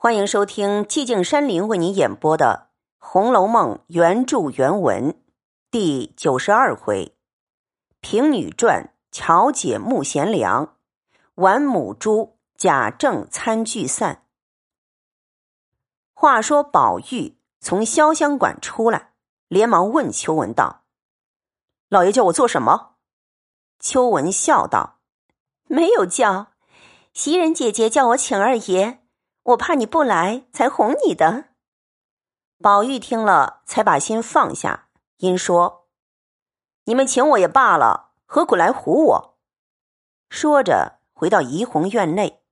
[0.00, 2.68] 欢迎收听寂静山林为您演播的
[3.04, 5.20] 《红楼梦》原著原文
[5.72, 7.16] 第九十二回：
[8.00, 10.76] 平女传，巧姐慕贤良，
[11.34, 14.24] 玩母猪贾政参聚散。
[16.14, 19.14] 话说宝玉从潇湘馆出来，
[19.48, 20.84] 连忙问秋文道
[21.90, 22.94] ：“老爷叫我做什么？”
[23.80, 25.00] 秋文笑道
[25.66, 26.52] ：“没有叫，
[27.12, 28.97] 袭人姐姐叫我请二爷。”
[29.48, 31.54] 我怕你不来，才哄你的。
[32.60, 35.88] 宝玉听了，才把心放下，因说
[36.84, 39.38] ：“你们请我也罢了，何苦来唬我？”
[40.28, 42.42] 说着，回到怡红院内，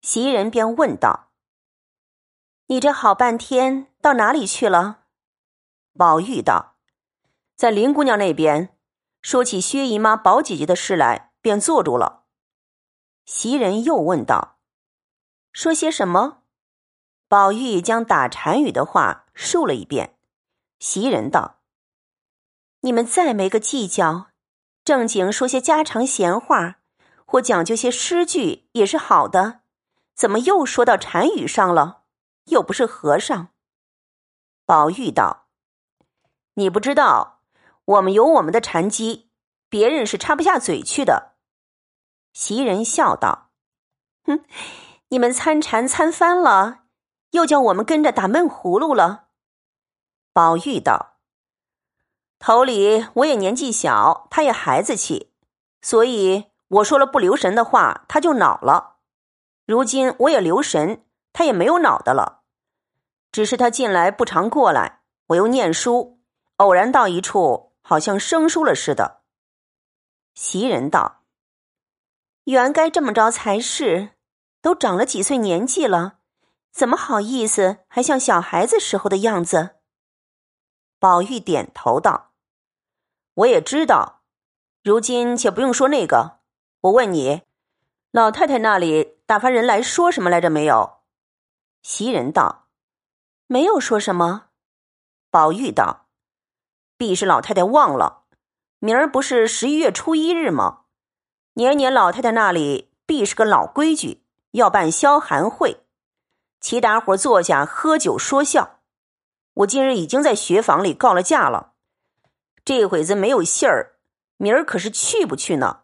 [0.00, 1.28] 袭人便问道
[2.66, 5.04] ：“你这好半天到哪里去了？”
[5.96, 6.74] 宝玉道
[7.54, 8.76] ：“在林姑娘那边，
[9.22, 12.24] 说起薛姨妈、宝姐姐的事来，便坐住了。”
[13.24, 14.55] 袭人又问道。
[15.56, 16.42] 说些什么？
[17.28, 20.18] 宝玉将打禅语的话述了一遍。
[20.80, 21.60] 袭人道
[22.80, 24.26] ：“你们再没个计较，
[24.84, 26.80] 正经说些家常闲话，
[27.24, 29.60] 或讲究些诗句也是好的。
[30.14, 32.02] 怎么又说到禅语上了？
[32.48, 33.48] 又不是和尚。”
[34.66, 35.46] 宝玉道
[36.52, 37.40] ：“你不知道，
[37.86, 39.30] 我们有我们的禅机，
[39.70, 41.36] 别人是插不下嘴去的。”
[42.34, 43.48] 袭人笑道
[44.24, 44.44] ：“哼。”
[45.08, 46.80] 你们参禅参翻了，
[47.30, 49.28] 又叫我们跟着打闷葫芦了。
[50.32, 51.18] 宝玉道
[52.40, 55.32] ：“头里我也年纪小，他也孩子气，
[55.80, 58.96] 所以我说了不留神的话，他就恼了。
[59.64, 62.42] 如今我也留神，他也没有恼的了。
[63.30, 66.20] 只是他近来不常过来，我又念书，
[66.56, 69.22] 偶然到一处，好像生疏了似的。”
[70.34, 71.22] 袭人道
[72.44, 74.10] ：“原该这么着才是。”
[74.66, 76.18] 都长了几岁年纪了，
[76.72, 79.76] 怎么好意思还像小孩子时候的样子？
[80.98, 82.32] 宝玉点头道
[83.34, 84.24] ：“我也知道。
[84.82, 86.40] 如今且不用说那个，
[86.80, 87.42] 我问你，
[88.10, 90.94] 老太太那里打发人来说什么来着没有？”
[91.84, 92.66] 袭人道
[93.46, 94.46] ：“没有说什么。”
[95.30, 96.08] 宝玉道
[96.98, 98.24] ：“必是老太太忘了，
[98.80, 100.86] 明儿不是十一月初一日吗？
[101.52, 104.24] 年年老太太那里必是个老规矩。”
[104.56, 105.84] 要办消寒会，
[106.60, 108.80] 齐大伙坐下喝酒说笑。
[109.52, 111.74] 我今日已经在学房里告了假了，
[112.64, 113.98] 这会子没有信儿，
[114.38, 115.82] 明儿可是去不去呢？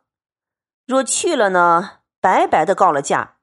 [0.86, 3.36] 若去了呢，白白的告了假；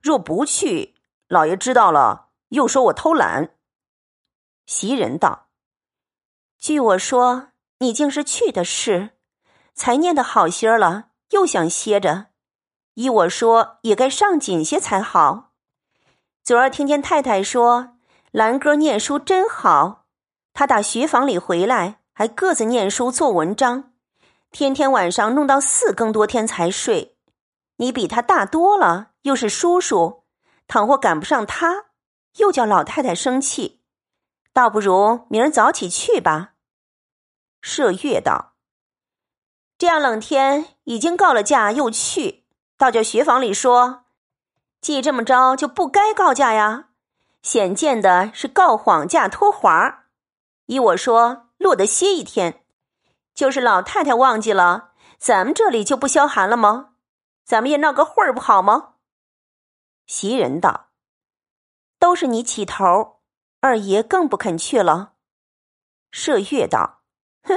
[0.00, 0.94] 若不去，
[1.26, 3.56] 老爷知道了，又说我偷懒。
[4.66, 5.48] 袭人道
[6.58, 7.48] ：“据我说，
[7.78, 9.10] 你竟是去的事，
[9.74, 12.26] 才念的好些了，又想歇着。”
[12.96, 15.52] 依我说，也该上紧些才好。
[16.42, 17.96] 昨儿听见太太说，
[18.30, 20.06] 兰哥念书真好，
[20.54, 23.92] 他打学房里回来，还各自念书做文章，
[24.50, 27.18] 天天晚上弄到四更多天才睡。
[27.76, 30.24] 你比他大多了，又是叔叔，
[30.66, 31.86] 倘或赶不上他，
[32.38, 33.82] 又叫老太太生气，
[34.54, 36.54] 倒不如明儿早起去吧。
[37.62, 38.54] 麝月道
[39.76, 42.44] ：“这样冷天，已经告了假，又去。”
[42.76, 44.04] 倒叫学房里说，
[44.80, 46.88] 既这么着，就不该告假呀。
[47.42, 50.06] 显见的是告谎假拖滑
[50.66, 52.64] 依我说，落得歇一天。
[53.34, 56.90] 就是老太太忘记了，咱们这里就不消寒了吗？
[57.44, 58.94] 咱们也闹个会儿不好吗？
[60.06, 60.88] 袭人道
[61.98, 63.20] ：“都是你起头，
[63.60, 65.12] 二爷更不肯去了。”
[66.12, 67.02] 麝月道
[67.44, 67.54] ：“哼，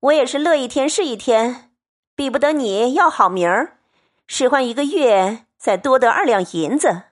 [0.00, 1.72] 我也是乐一天是一天，
[2.14, 3.77] 比不得你要好名儿。”
[4.30, 7.04] 使唤一个月，再多得二两银子。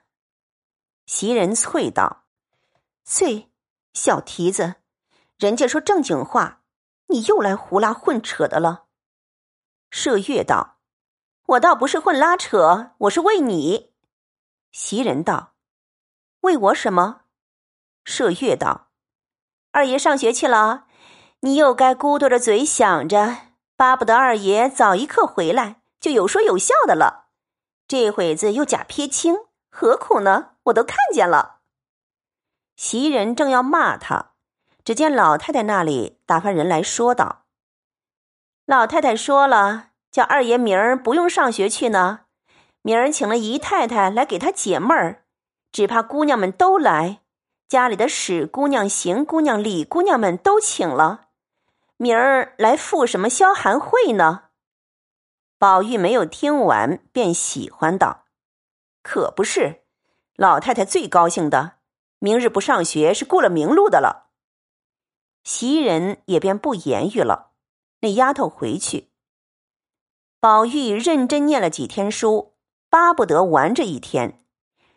[1.06, 2.26] 袭人啐道
[3.08, 3.46] ：“啐，
[3.94, 4.74] 小蹄子，
[5.38, 6.60] 人家说正经话，
[7.06, 8.84] 你又来胡拉混扯的了。”
[9.90, 10.76] 麝月道
[11.56, 13.94] ：“我倒不是混拉扯，我是为你。”
[14.70, 15.54] 袭人道
[16.42, 17.22] ：“为我什么？”
[18.04, 18.90] 麝月道
[19.72, 20.84] ：“二爷上学去了，
[21.40, 23.38] 你又该咕嘟着嘴想着，
[23.74, 27.26] 巴不得二爷早一刻回来。”就有说有笑的了，
[27.88, 29.36] 这会子又假撇清，
[29.70, 30.50] 何苦呢？
[30.64, 31.60] 我都看见了。
[32.76, 34.32] 袭人正要骂他，
[34.84, 37.44] 只见老太太那里打发人来说道
[38.66, 42.20] ：“老太太说了，叫二爷明儿不用上学去呢，
[42.82, 45.24] 明儿请了姨太太来给他解闷儿，
[45.72, 47.20] 只怕姑娘们都来，
[47.66, 51.28] 家里的史姑娘、邢姑娘、李姑娘们都请了，
[51.96, 54.42] 明儿来赴什么消寒会呢？”
[55.66, 58.26] 宝玉没有听完，便喜欢道
[59.02, 59.82] ：“可不是，
[60.36, 61.78] 老太太最高兴的，
[62.20, 64.30] 明日不上学是过了明路的了。
[65.42, 67.50] 袭人也便不言语了。
[68.02, 69.10] 那丫头回去，
[70.38, 72.54] 宝玉认真念了几天书，
[72.88, 74.46] 巴不得玩这一天。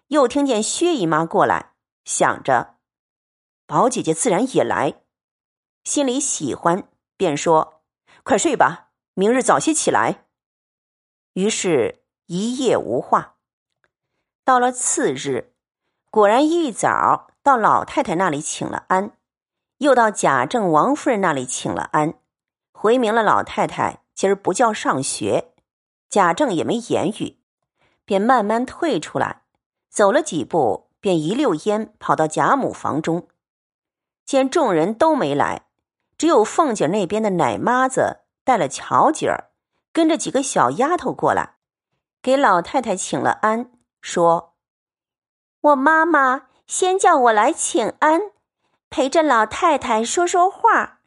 [0.10, 1.74] 又听见薛姨妈过来，
[2.06, 2.75] 想着
[3.66, 5.01] 宝姐姐自然也来，
[5.83, 6.88] 心里喜欢，
[7.18, 7.81] 便说
[8.21, 10.25] ：“快睡吧，明日早些起来。”
[11.34, 13.36] 于是，一夜无话。
[14.44, 15.54] 到了次日，
[16.10, 19.12] 果然一早到老太太那里请了安，
[19.78, 22.16] 又到贾政、王夫人那里请了安，
[22.72, 25.54] 回明了老太太今儿不叫上学。
[26.10, 27.38] 贾政也没言语，
[28.04, 29.44] 便慢慢退出来，
[29.90, 33.28] 走了几步，便一溜烟跑到贾母房中，
[34.26, 35.68] 见众人都没来，
[36.18, 39.49] 只有凤姐那边的奶妈子带了巧姐儿。
[39.92, 41.56] 跟着几个小丫头过来，
[42.22, 43.72] 给老太太请了安，
[44.02, 44.56] 说
[45.62, 48.22] ：“我妈妈先叫我来请安，
[48.90, 51.00] 陪着老太太说说话。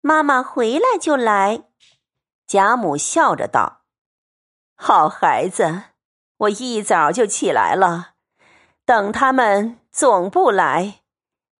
[0.00, 1.64] 妈妈回来就来。”
[2.48, 3.82] 贾母笑着道
[4.74, 5.82] ：“好孩子，
[6.38, 8.14] 我一早就起来了，
[8.84, 11.02] 等他们总不来，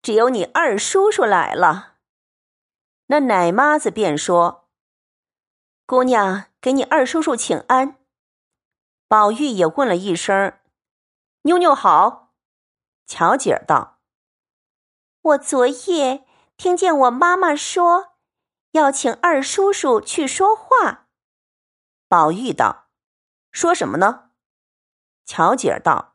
[0.03, 1.97] 只有你二叔叔来了。”
[3.07, 4.69] 那奶妈子便说
[5.87, 7.99] ：“姑娘。”给你二叔叔请安。
[9.09, 10.59] 宝玉也问了一声
[11.43, 12.33] ：“妞妞好。”
[13.05, 13.99] 巧姐儿道
[15.21, 16.25] ：“我昨夜
[16.57, 18.15] 听见我妈妈说，
[18.71, 21.09] 要请二叔叔去说话。”
[22.09, 22.87] 宝玉道
[23.51, 24.31] ：“说什么呢？”
[25.27, 26.15] 巧姐儿道：“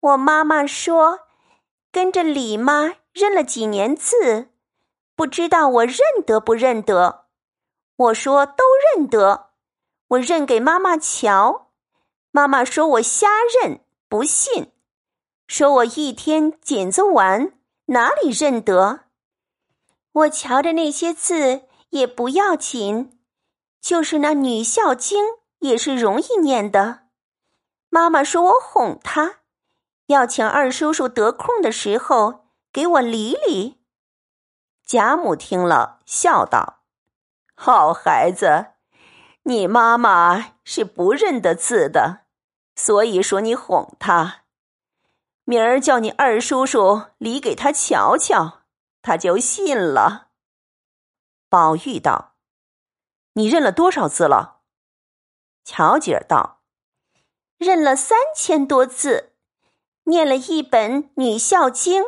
[0.00, 1.28] 我妈妈说，
[1.92, 4.52] 跟着李妈认了几年字，
[5.14, 7.26] 不知道我认得不认得。”
[7.98, 9.50] 我说都认得，
[10.08, 11.70] 我认给妈妈瞧。
[12.30, 13.28] 妈妈说我瞎
[13.62, 14.72] 认，不信，
[15.46, 17.52] 说我一天剪子玩，
[17.86, 19.00] 哪里认得？
[20.12, 23.18] 我瞧着那些字也不要紧，
[23.80, 25.24] 就是那《女孝经》
[25.60, 27.00] 也是容易念的。
[27.88, 29.40] 妈妈说我哄她，
[30.06, 33.80] 要请二叔叔得空的时候给我理理。
[34.84, 36.80] 贾母听了，笑道。
[37.54, 38.66] 好孩子，
[39.48, 42.26] 你妈妈是不认得字的，
[42.76, 44.44] 所以说你哄她。
[45.44, 48.64] 明儿叫你二叔叔理给他瞧瞧，
[49.00, 50.28] 他就信了。
[51.48, 52.34] 宝玉道
[53.32, 54.60] ：“你认了多少字了？”
[55.64, 56.60] 巧姐儿道
[57.56, 59.32] ：“认了三千多字，
[60.04, 62.02] 念了一本《女孝经》，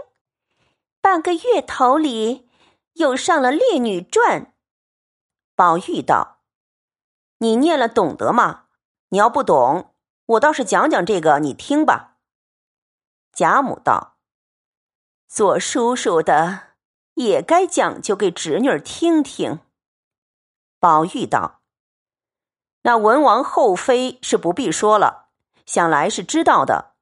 [1.00, 2.50] 半个月头里
[2.92, 4.42] 又上了《烈女传》。”
[5.56, 6.39] 宝玉道
[7.42, 8.64] ：“你念了懂得吗？
[9.08, 9.94] 你要不懂，
[10.26, 12.18] 我倒是讲讲这个，你听吧。”
[13.32, 14.16] 贾母道
[15.26, 16.74] ：“做叔叔的
[17.14, 19.60] 也该讲究给侄女听听。”
[20.78, 21.62] 宝玉道
[22.82, 25.28] ：“那文王后妃是不必说了，
[25.64, 26.92] 想来是知道的。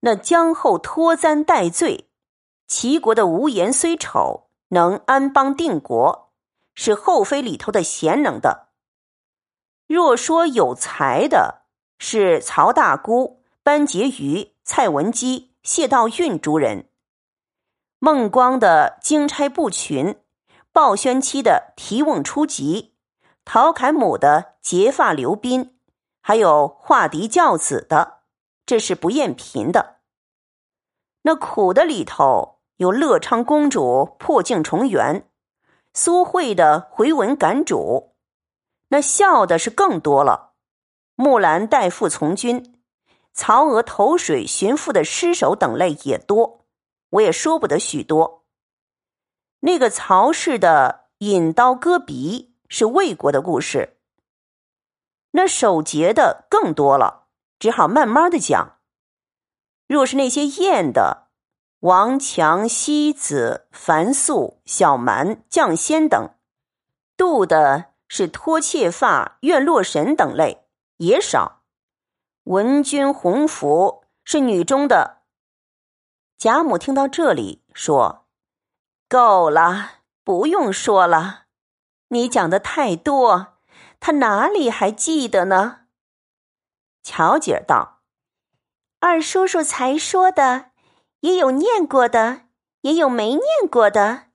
[0.00, 2.10] 那姜后脱簪戴罪，
[2.66, 6.32] 齐国的无言虽丑，能安邦定国。”
[6.74, 8.69] 是后妃里头的贤能的。
[9.90, 11.62] 若说有才的，
[11.98, 16.84] 是曹大姑、班婕妤、蔡文姬、谢道韫诸人；
[17.98, 20.14] 孟光的经差不群，
[20.72, 22.94] 鲍宣妻的提瓮出疾，
[23.44, 25.76] 陶侃母的结发留宾，
[26.20, 28.18] 还有画敌教子的，
[28.64, 29.96] 这是不厌贫的。
[31.22, 35.28] 那苦的里头有乐昌公主破镜重圆。
[35.92, 38.09] 苏慧的回文感主，
[38.90, 40.52] 那笑的是更多了。
[41.16, 42.78] 木兰代父从军，
[43.32, 46.66] 曹娥投水寻父的尸首等类也多，
[47.10, 48.44] 我也说不得许多。
[49.60, 53.98] 那个曹氏的引刀割鼻是魏国的故事，
[55.32, 57.26] 那守节的更多了，
[57.58, 58.78] 只好慢慢的讲。
[59.88, 61.28] 若是那些艳的。
[61.80, 66.34] 王强、西子、樊素、小蛮、绛仙等，
[67.16, 71.62] 杜的是脱妾发、怨洛神等类也少。
[72.42, 75.22] 文君、鸿福是女中的。
[76.36, 78.26] 贾母听到这里，说
[79.08, 81.44] ：“够了，不用说了。
[82.08, 83.58] 你讲的太多，
[84.00, 85.82] 他哪里还记得呢？”
[87.04, 88.00] 巧姐道
[88.98, 90.72] ：“二叔叔才说的。”
[91.20, 92.46] 也有念过的，
[92.80, 94.30] 也有没念过的。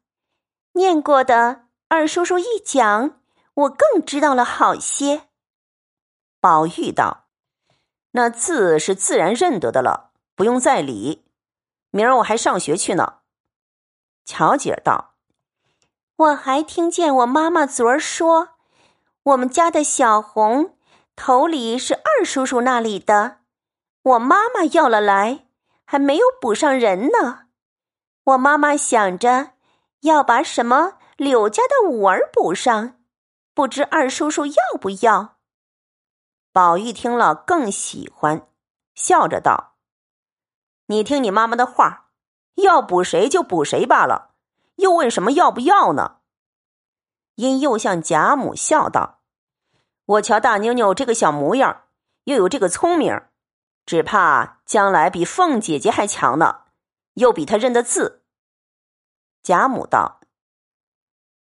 [0.74, 3.20] 念过的，二叔叔一讲，
[3.56, 5.24] 我更知道了好些。
[6.40, 7.26] 宝玉道
[8.12, 11.26] ：“那字是自然认得的了，不用再理。
[11.90, 13.20] 明儿我还上学去呢。
[14.26, 15.16] 乔姐道
[16.18, 18.50] ：“我还听见我妈妈昨儿说，
[19.24, 20.78] 我们家的小红
[21.16, 23.38] 头里是二叔叔那里的，
[24.04, 25.48] 我妈妈要了来，
[25.86, 27.46] 还没有补上人呢。
[28.26, 29.52] 我妈妈想着
[30.02, 32.98] 要把什么柳家的五儿补上，
[33.56, 35.40] 不知二叔叔要不要。”
[36.54, 38.48] 宝玉听了更喜欢，
[38.94, 39.78] 笑着道
[40.88, 42.12] ：“你听你妈妈的话，
[42.56, 44.36] 要补谁就补谁罢了，
[44.76, 46.20] 又问什么要不要呢？”
[47.36, 49.22] 因又向贾母笑道
[50.06, 51.88] ：“我瞧大妞妞这个小模样，
[52.26, 53.24] 又有这个聪明，
[53.86, 56.68] 只怕将来比凤姐姐还强呢，
[57.16, 58.24] 又比她认得字。”
[59.44, 60.22] 贾母道：“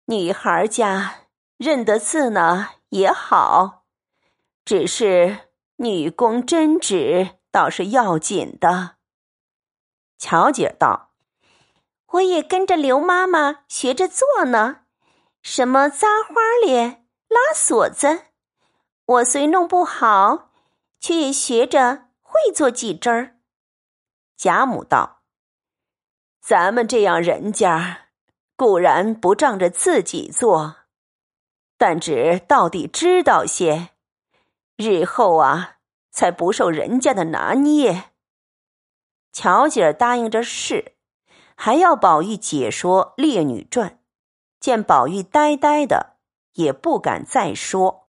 [0.08, 1.25] 女孩家
[1.58, 3.86] 认得字呢也好。”
[4.66, 8.96] 只是女工针指倒是要紧的。
[10.18, 11.12] 乔姐道
[12.14, 14.86] ：“我也跟着刘妈妈学着做呢，
[15.44, 16.34] 什么扎花
[16.66, 18.24] 脸、拉锁子，
[19.06, 20.50] 我虽弄不好，
[21.00, 23.38] 却也学着会做几针儿。”
[24.36, 25.22] 贾母道
[26.42, 28.08] ：“咱们这样人家，
[28.56, 30.78] 固然不仗着自己做，
[31.78, 33.90] 但只到底知道些。”
[34.78, 35.78] 日后啊，
[36.12, 38.12] 才不受人家的拿捏。
[39.32, 40.96] 巧姐儿答应着是，
[41.56, 43.90] 还要宝玉解说《烈女传》，
[44.60, 46.18] 见宝玉呆呆的，
[46.56, 48.04] 也不敢再说。